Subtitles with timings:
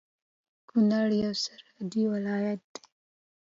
[0.69, 2.81] کونړ يو سرحدي ولايت دی